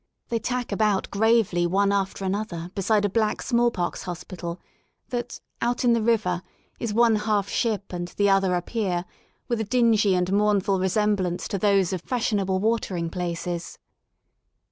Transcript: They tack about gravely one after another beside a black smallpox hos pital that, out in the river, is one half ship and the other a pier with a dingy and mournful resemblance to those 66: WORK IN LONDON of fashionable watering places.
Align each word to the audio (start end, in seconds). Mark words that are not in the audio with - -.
They 0.29 0.39
tack 0.39 0.71
about 0.71 1.11
gravely 1.11 1.67
one 1.67 1.91
after 1.91 2.25
another 2.25 2.71
beside 2.73 3.05
a 3.05 3.07
black 3.09 3.39
smallpox 3.43 4.01
hos 4.01 4.23
pital 4.23 4.59
that, 5.09 5.39
out 5.61 5.85
in 5.85 5.93
the 5.93 6.01
river, 6.01 6.41
is 6.79 6.91
one 6.91 7.17
half 7.17 7.47
ship 7.47 7.93
and 7.93 8.07
the 8.07 8.27
other 8.27 8.55
a 8.55 8.63
pier 8.63 9.05
with 9.47 9.61
a 9.61 9.63
dingy 9.63 10.15
and 10.15 10.33
mournful 10.33 10.79
resemblance 10.79 11.47
to 11.49 11.59
those 11.59 11.89
66: 11.89 11.91
WORK 11.91 11.91
IN 11.91 11.99
LONDON 11.99 12.03
of 12.03 12.09
fashionable 12.49 12.59
watering 12.59 13.09
places. 13.11 13.77